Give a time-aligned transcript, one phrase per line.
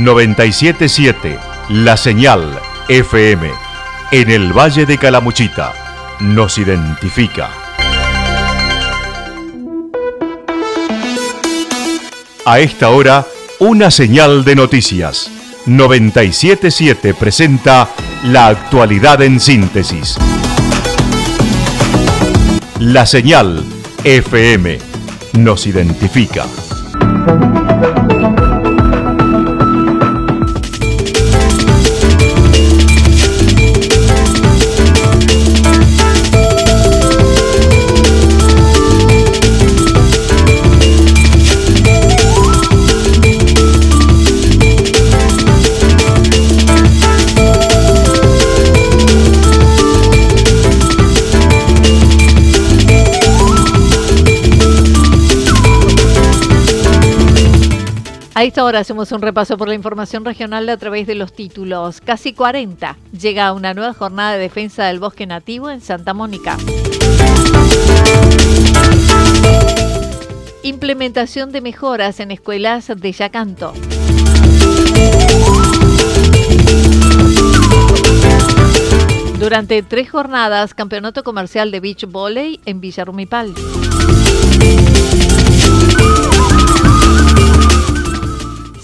[0.00, 2.58] 977 La Señal
[2.88, 3.50] FM
[4.10, 5.74] en el Valle de Calamuchita
[6.20, 7.50] nos identifica.
[12.46, 13.26] A esta hora,
[13.58, 15.30] una señal de noticias.
[15.66, 17.90] 977 presenta
[18.24, 20.16] la actualidad en síntesis.
[22.78, 23.62] La señal
[24.04, 24.78] FM
[25.34, 26.46] nos identifica.
[58.40, 62.00] A esta hora hacemos un repaso por la información regional a través de los títulos.
[62.00, 62.96] Casi 40.
[63.12, 66.56] Llega una nueva jornada de defensa del bosque nativo en Santa Mónica.
[70.62, 73.74] Implementación de mejoras en escuelas de Yacanto.
[79.38, 83.52] Durante tres jornadas, campeonato comercial de beach volley en Villarumipal.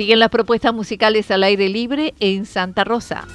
[0.00, 3.26] Siguen las propuestas musicales al aire libre en Santa Rosa.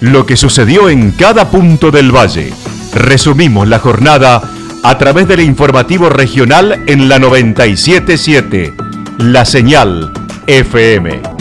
[0.00, 2.52] Lo que sucedió en cada punto del valle.
[2.92, 4.42] Resumimos la jornada
[4.82, 8.74] a través del informativo regional en la 977,
[9.18, 10.12] La Señal
[10.48, 11.33] FM.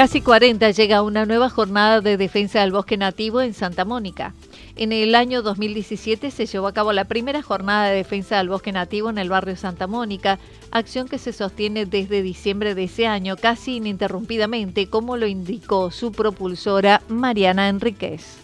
[0.00, 4.32] Casi 40 llega una nueva jornada de defensa del bosque nativo en Santa Mónica.
[4.74, 8.72] En el año 2017 se llevó a cabo la primera jornada de defensa del bosque
[8.72, 10.38] nativo en el barrio Santa Mónica,
[10.70, 16.12] acción que se sostiene desde diciembre de ese año casi ininterrumpidamente, como lo indicó su
[16.12, 18.42] propulsora Mariana Enríquez.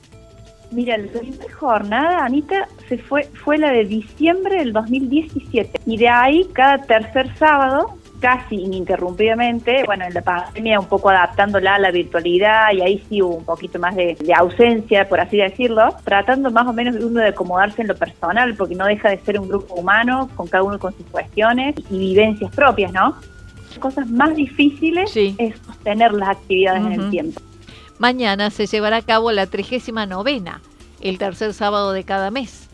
[0.73, 6.09] Mira, la primera jornada, Anita, se fue, fue la de diciembre del 2017 y de
[6.11, 11.91] ahí cada tercer sábado casi ininterrumpidamente, bueno, en la pandemia un poco adaptándola a la
[11.91, 16.67] virtualidad y ahí sí hubo un poquito más de, ausencia, por así decirlo, tratando más
[16.67, 19.49] o menos de uno de acomodarse en lo personal, porque no deja de ser un
[19.49, 23.17] grupo humano, con cada uno con sus cuestiones y vivencias propias, ¿no?
[23.71, 27.41] Las cosas más difíciles es sostener las actividades en el tiempo.
[27.99, 30.43] Mañana se llevará a cabo la 39
[31.01, 32.66] el tercer sábado de cada mes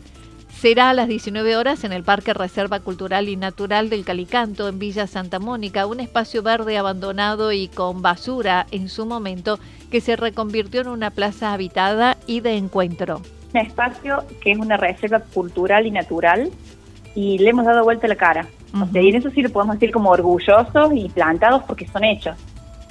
[0.63, 4.79] será a las 19 horas en el Parque Reserva Cultural y Natural del Calicanto, en
[4.79, 9.59] Villa Santa Mónica, un espacio verde abandonado y con basura en su momento
[9.91, 13.21] que se reconvirtió en una plaza habitada y de encuentro.
[13.53, 16.49] Un espacio que es una reserva cultural y natural
[17.13, 18.47] y le hemos dado vuelta la cara.
[18.93, 22.37] y en eso sí lo podemos decir como orgullosos y plantados porque son hechos.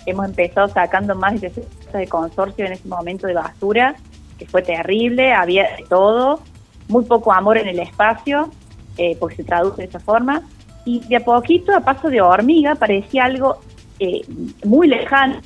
[0.04, 1.50] Hemos empezado sacando más de
[1.94, 3.94] de consorcio en ese momento de basura,
[4.38, 6.42] que fue terrible, había de todo
[6.92, 8.50] muy poco amor en el espacio,
[8.98, 10.42] eh, porque se traduce de esa forma,
[10.84, 13.58] y de a poquito, a paso de hormiga, parecía algo
[13.98, 14.20] eh,
[14.64, 15.40] muy lejano,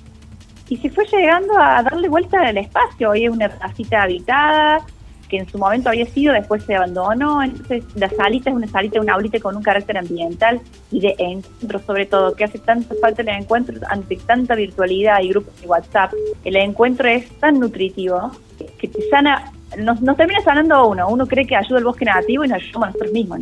[0.69, 3.11] y se fue llegando a darle vuelta al espacio.
[3.11, 4.85] Hoy es una casita habitada,
[5.29, 9.01] que en su momento había sido, después se abandonó, entonces la salita es una salita,
[9.01, 13.23] una aulita con un carácter ambiental y de encuentro sobre todo, que hace tanta falta
[13.23, 16.13] el encuentro ante tanta virtualidad y grupos de WhatsApp.
[16.45, 18.31] El encuentro es tan nutritivo
[18.79, 21.09] que te sana nos, termina sanando uno.
[21.09, 23.41] Uno cree que ayuda al bosque nativo y nos ayuda a nosotros mismos.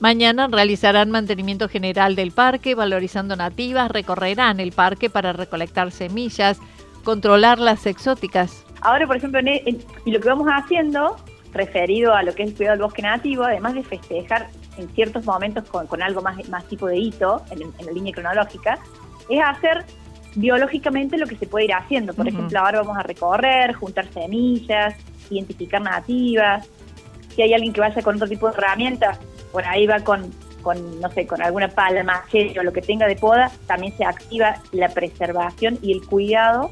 [0.00, 6.58] Mañana realizarán mantenimiento general del parque, valorizando nativas, recorrerán el parque para recolectar semillas,
[7.04, 8.64] controlar las exóticas.
[8.80, 11.16] Ahora, por ejemplo, y lo que vamos haciendo,
[11.52, 15.24] referido a lo que es el cuidado del bosque nativo, además de festejar en ciertos
[15.26, 18.78] momentos con, algo más, más tipo de hito en, la línea cronológica,
[19.28, 19.84] es hacer
[20.34, 22.14] biológicamente lo que se puede ir haciendo.
[22.14, 24.94] Por ejemplo, ahora vamos a recorrer, juntar semillas,
[25.30, 26.68] identificar nativas.
[27.34, 29.18] Si hay alguien que vaya con otro tipo de herramientas,
[29.52, 30.30] por ahí va con,
[30.62, 31.70] con no sé, con alguna
[32.04, 36.70] machete o lo que tenga de poda, también se activa la preservación y el cuidado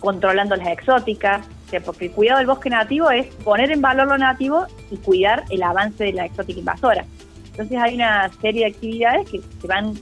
[0.00, 1.46] controlando las exóticas,
[1.84, 5.62] porque el cuidado del bosque nativo es poner en valor lo nativo y cuidar el
[5.62, 7.04] avance de la exótica invasora.
[7.46, 9.94] Entonces hay una serie de actividades que se van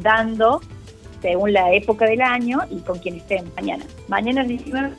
[0.00, 0.60] dando
[1.20, 3.84] según la época del año y con quien estén mañana.
[4.08, 4.96] Mañana es 19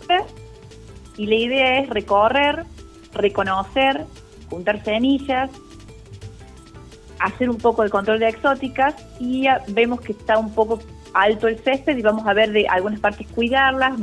[1.18, 2.66] y la idea es recorrer,
[3.13, 4.06] reconocer,
[4.50, 5.50] juntar semillas,
[7.19, 10.80] hacer un poco de control de exóticas y vemos que está un poco
[11.13, 14.00] alto el césped y vamos a ver de algunas partes cuidarlas,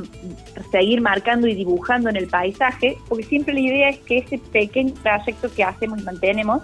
[0.70, 4.92] seguir marcando y dibujando en el paisaje, porque siempre la idea es que ese pequeño
[5.02, 6.62] trayecto que hacemos y mantenemos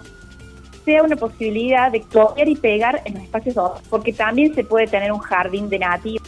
[0.83, 3.55] sea una posibilidad de copiar y pegar en los espacios
[3.89, 6.21] porque también se puede tener un jardín de nativos.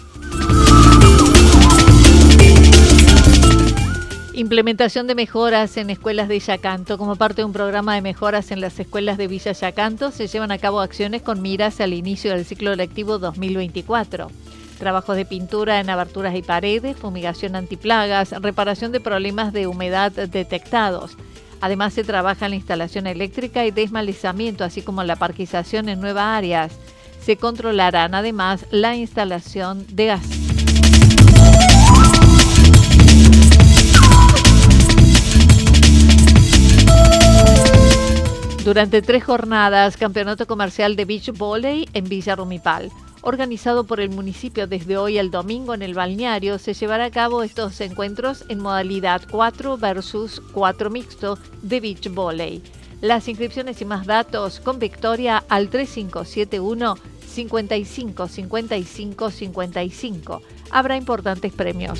[4.33, 6.97] Implementación de mejoras en escuelas de Yacanto.
[6.97, 10.51] Como parte de un programa de mejoras en las escuelas de Villa Yacanto, se llevan
[10.51, 14.29] a cabo acciones con miras al inicio del ciclo lectivo 2024.
[14.77, 21.15] Trabajos de pintura en aberturas y paredes, fumigación antiplagas, reparación de problemas de humedad detectados.
[21.61, 26.25] Además, se trabaja en la instalación eléctrica y desmalizamiento, así como la parquización en nuevas
[26.25, 26.73] áreas.
[27.21, 30.21] Se controlarán además la instalación de gas.
[38.63, 42.91] Durante tres jornadas, Campeonato Comercial de Beach Volley en Villa Rumipal.
[43.27, 47.41] Organizado por el municipio desde hoy al domingo en el balneario, se llevará a cabo
[47.41, 52.61] estos encuentros en modalidad 4 versus 4 mixto de Beach Volley.
[53.01, 60.41] Las inscripciones y más datos con Victoria al 3571 55 55 55.
[60.69, 61.99] Habrá importantes premios.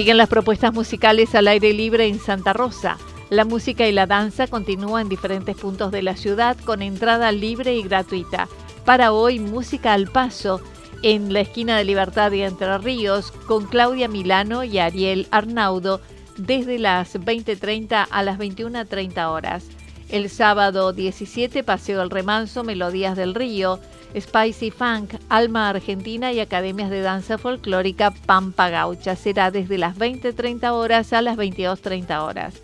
[0.00, 2.96] Siguen las propuestas musicales al aire libre en Santa Rosa.
[3.28, 7.76] La música y la danza continúan en diferentes puntos de la ciudad con entrada libre
[7.76, 8.48] y gratuita.
[8.86, 10.62] Para hoy, música al paso
[11.02, 16.00] en la esquina de Libertad y Entre Ríos con Claudia Milano y Ariel Arnaudo
[16.38, 19.66] desde las 20.30 a las 21.30 horas.
[20.08, 23.78] El sábado 17, Paseo del Remanso, Melodías del Río.
[24.18, 29.16] Spicy Funk, Alma Argentina y Academias de Danza Folclórica Pampa Gaucha.
[29.16, 32.54] Será desde las 20.30 horas a las 22.30 horas.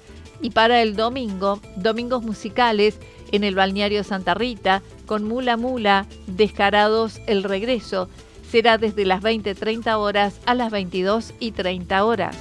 [0.43, 2.98] Y para el domingo, domingos musicales
[3.32, 8.08] en el balneario Santa Rita con Mula Mula, Descarados el Regreso.
[8.50, 12.37] Será desde las 20.30 horas a las 22.30 horas.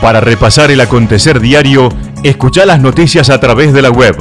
[0.00, 1.88] Para repasar el acontecer diario,
[2.22, 4.16] escucha las noticias a través de la web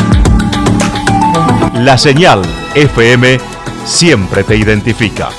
[1.74, 2.42] La señal
[2.76, 3.38] FM
[3.84, 5.30] siempre te identifica.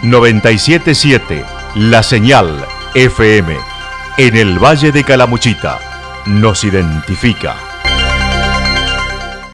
[0.04, 3.56] 977 La Señal FM
[4.18, 5.78] en el Valle de Calamuchita
[6.26, 7.71] nos identifica.